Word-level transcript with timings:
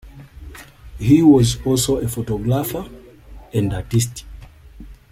He 0.97 1.21
was 1.21 1.63
also 1.63 1.97
a 1.97 2.07
photographer 2.07 2.89
and 3.53 3.71
artist. 3.71 4.25